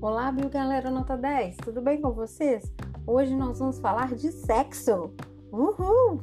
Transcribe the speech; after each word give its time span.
Fábio, 0.00 0.48
galera 0.48 0.90
nota 0.90 1.14
10, 1.14 1.58
tudo 1.58 1.82
bem 1.82 2.00
com 2.00 2.12
vocês? 2.12 2.72
Hoje 3.06 3.34
nós 3.34 3.58
vamos 3.58 3.80
falar 3.80 4.14
de 4.14 4.32
sexo. 4.32 5.12
Uhul! 5.52 6.22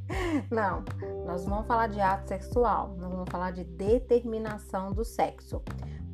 Não, 0.50 0.82
nós 1.26 1.44
vamos 1.44 1.66
falar 1.66 1.88
de 1.88 2.00
ato 2.00 2.28
sexual, 2.28 2.96
nós 2.98 3.10
vamos 3.10 3.28
falar 3.28 3.50
de 3.50 3.64
determinação 3.64 4.92
do 4.92 5.04
sexo. 5.04 5.60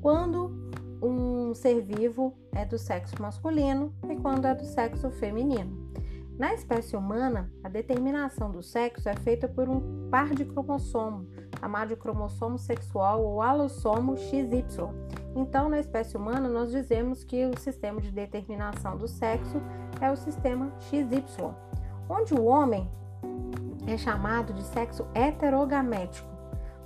Quando 0.01 0.73
um 1.01 1.55
ser 1.55 1.83
vivo 1.83 2.35
é 2.53 2.65
do 2.65 2.79
sexo 2.79 3.15
masculino 3.21 3.95
e 4.11 4.17
quando 4.17 4.47
é 4.47 4.55
do 4.55 4.65
sexo 4.65 5.09
feminino. 5.11 5.93
Na 6.37 6.53
espécie 6.53 6.97
humana, 6.97 7.49
a 7.63 7.69
determinação 7.69 8.51
do 8.51 8.63
sexo 8.63 9.09
é 9.09 9.15
feita 9.15 9.47
por 9.47 9.69
um 9.69 10.09
par 10.11 10.35
de 10.35 10.45
cromossomos, 10.45 11.29
chamado 11.61 11.91
de 11.91 11.97
cromossomo 11.97 12.59
sexual 12.59 13.23
ou 13.23 13.41
alossomo 13.41 14.17
XY. 14.17 14.65
Então, 15.35 15.69
na 15.69 15.81
espécie 15.81 16.17
humana, 16.17 16.49
nós 16.49 16.71
dizemos 16.71 17.25
que 17.25 17.45
o 17.47 17.59
sistema 17.59 18.01
de 18.01 18.11
determinação 18.11 18.97
do 18.97 19.09
sexo 19.09 19.61
é 20.01 20.11
o 20.11 20.17
sistema 20.17 20.73
XY, 20.81 21.25
onde 22.09 22.35
o 22.35 22.45
homem 22.45 22.89
é 23.87 23.97
chamado 23.97 24.53
de 24.53 24.63
sexo 24.63 25.07
heterogamético, 25.15 26.29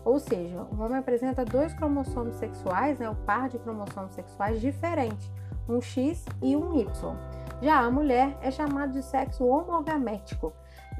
ou 0.04 0.18
seja, 0.18 0.62
o 0.62 0.82
homem 0.82 0.98
apresenta 0.98 1.44
dois 1.44 1.74
cromossomos 1.74 2.36
sexuais, 2.36 2.98
né, 2.98 3.10
o 3.10 3.14
par 3.14 3.48
de 3.48 3.58
cromossomos 3.58 4.12
sexuais 4.12 4.60
diferentes, 4.60 5.30
um 5.68 5.80
X 5.80 6.24
e 6.40 6.56
um 6.56 6.78
Y. 6.80 7.16
Já 7.60 7.80
a 7.80 7.90
mulher 7.90 8.38
é 8.40 8.50
chamada 8.50 8.92
de 8.92 9.02
sexo 9.02 9.44
homogamético, 9.44 10.52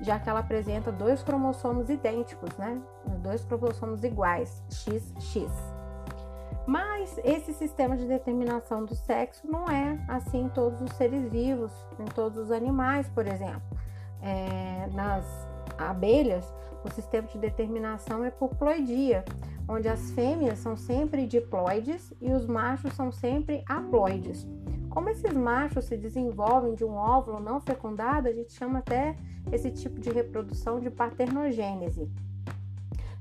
já 0.02 0.18
que 0.18 0.28
ela 0.28 0.40
apresenta 0.40 0.92
dois 0.92 1.22
cromossomos 1.22 1.88
idênticos, 1.88 2.56
né? 2.56 2.80
Dois 3.22 3.44
cromossomos 3.44 4.04
iguais, 4.04 4.62
XX. 4.68 5.50
Mas 6.68 7.18
esse 7.24 7.54
sistema 7.54 7.96
de 7.96 8.06
determinação 8.06 8.84
do 8.84 8.94
sexo 8.94 9.50
não 9.50 9.70
é 9.70 9.98
assim 10.06 10.42
em 10.42 10.48
todos 10.50 10.82
os 10.82 10.92
seres 10.98 11.26
vivos, 11.32 11.72
em 11.98 12.04
todos 12.04 12.36
os 12.36 12.50
animais, 12.50 13.08
por 13.08 13.26
exemplo. 13.26 13.62
É, 14.20 14.86
nas 14.92 15.24
abelhas, 15.78 16.52
o 16.84 16.92
sistema 16.92 17.26
de 17.26 17.38
determinação 17.38 18.22
é 18.22 18.30
por 18.30 18.50
ploidia, 18.50 19.24
onde 19.66 19.88
as 19.88 20.10
fêmeas 20.10 20.58
são 20.58 20.76
sempre 20.76 21.26
diploides 21.26 22.12
e 22.20 22.30
os 22.34 22.46
machos 22.46 22.92
são 22.92 23.10
sempre 23.10 23.64
haploides. 23.66 24.46
Como 24.90 25.08
esses 25.08 25.32
machos 25.32 25.86
se 25.86 25.96
desenvolvem 25.96 26.74
de 26.74 26.84
um 26.84 26.92
óvulo 26.92 27.40
não 27.40 27.62
fecundado, 27.62 28.28
a 28.28 28.32
gente 28.32 28.52
chama 28.52 28.80
até 28.80 29.16
esse 29.50 29.70
tipo 29.70 29.98
de 29.98 30.10
reprodução 30.10 30.78
de 30.80 30.90
paternogênese. 30.90 32.10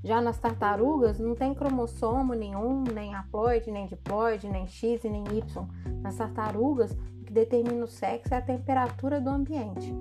Já 0.03 0.21
nas 0.21 0.37
tartarugas 0.37 1.19
não 1.19 1.35
tem 1.35 1.53
cromossomo 1.53 2.33
nenhum, 2.33 2.83
nem 2.93 3.13
haploide, 3.15 3.71
nem 3.71 3.87
diploide, 3.87 4.47
nem 4.47 4.67
X 4.67 5.03
e 5.03 5.09
nem 5.09 5.23
Y. 5.23 5.67
Nas 6.01 6.15
tartarugas, 6.15 6.91
o 6.91 7.25
que 7.25 7.33
determina 7.33 7.83
o 7.83 7.87
sexo 7.87 8.33
é 8.33 8.37
a 8.37 8.41
temperatura 8.41 9.19
do 9.19 9.29
ambiente. 9.29 9.93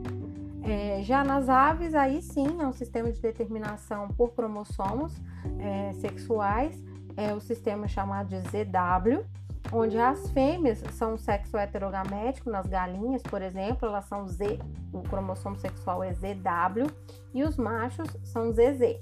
É, 0.63 1.01
já 1.03 1.23
nas 1.23 1.49
aves, 1.49 1.95
aí 1.95 2.21
sim 2.21 2.61
é 2.61 2.67
um 2.67 2.73
sistema 2.73 3.11
de 3.11 3.21
determinação 3.21 4.09
por 4.09 4.33
cromossomos 4.33 5.15
é, 5.61 5.93
sexuais, 5.95 6.83
é 7.17 7.33
o 7.33 7.41
sistema 7.41 7.87
chamado 7.87 8.29
de 8.29 8.41
ZW, 8.41 9.25
onde 9.73 9.99
as 9.99 10.29
fêmeas 10.31 10.83
são 10.93 11.17
sexo 11.17 11.57
heterogamético, 11.57 12.51
nas 12.51 12.67
galinhas, 12.67 13.23
por 13.23 13.43
exemplo, 13.43 13.89
elas 13.89 14.05
são 14.07 14.27
Z, 14.27 14.59
o 14.93 15.03
cromossomo 15.03 15.57
sexual 15.57 16.03
é 16.03 16.13
ZW, 16.13 16.87
e 17.33 17.43
os 17.43 17.57
machos 17.57 18.09
são 18.25 18.53
ZZ. 18.53 19.01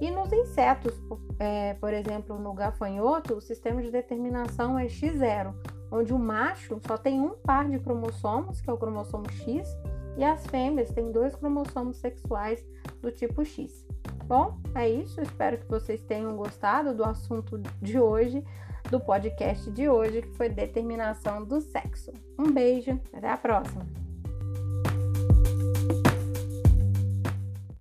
E 0.00 0.10
nos 0.10 0.32
insetos, 0.32 0.94
é, 1.38 1.74
por 1.74 1.92
exemplo, 1.92 2.38
no 2.38 2.52
gafanhoto, 2.52 3.34
o 3.34 3.40
sistema 3.40 3.80
de 3.82 3.90
determinação 3.90 4.78
é 4.78 4.86
X0, 4.86 5.54
onde 5.90 6.12
o 6.12 6.18
macho 6.18 6.78
só 6.86 6.98
tem 6.98 7.20
um 7.20 7.30
par 7.30 7.68
de 7.68 7.78
cromossomos, 7.78 8.60
que 8.60 8.68
é 8.68 8.72
o 8.72 8.76
cromossomo 8.76 9.30
X, 9.30 9.66
e 10.16 10.24
as 10.24 10.46
fêmeas 10.46 10.90
têm 10.90 11.10
dois 11.12 11.34
cromossomos 11.34 11.96
sexuais 11.98 12.64
do 13.00 13.10
tipo 13.10 13.44
X. 13.44 13.86
Bom, 14.26 14.58
é 14.74 14.88
isso. 14.88 15.20
Espero 15.20 15.58
que 15.58 15.68
vocês 15.68 16.02
tenham 16.02 16.36
gostado 16.36 16.94
do 16.94 17.04
assunto 17.04 17.58
de 17.80 17.98
hoje 17.98 18.44
do 18.90 19.00
podcast 19.00 19.70
de 19.70 19.88
hoje, 19.88 20.22
que 20.22 20.36
foi 20.36 20.48
determinação 20.48 21.44
do 21.44 21.60
sexo. 21.60 22.12
Um 22.38 22.52
beijo, 22.52 23.00
até 23.12 23.30
a 23.30 23.36
próxima! 23.36 24.05